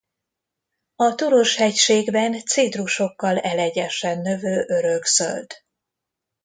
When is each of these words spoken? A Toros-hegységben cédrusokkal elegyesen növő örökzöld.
A 0.95 1.15
Toros-hegységben 1.15 2.39
cédrusokkal 2.45 3.37
elegyesen 3.39 4.21
növő 4.21 4.63
örökzöld. 4.67 5.53